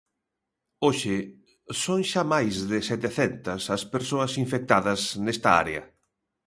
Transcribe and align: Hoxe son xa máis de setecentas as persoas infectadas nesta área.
Hoxe 0.85 1.17
son 1.83 1.99
xa 2.11 2.23
máis 2.33 2.55
de 2.71 2.77
setecentas 2.89 3.61
as 3.75 3.83
persoas 3.93 4.31
infectadas 4.43 5.01
nesta 5.25 5.49
área. 5.63 5.83